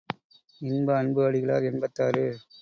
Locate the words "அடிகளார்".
1.27-1.63